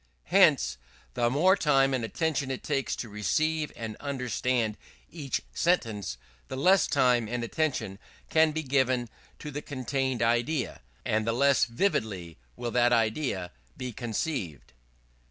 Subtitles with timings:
[0.33, 0.79] Hence,
[1.13, 4.75] the more time and attention it takes to receive and understand
[5.11, 11.27] each sentence, the less time and attention can be given to the contained idea; and
[11.27, 14.73] the less vividly will that idea be conceived.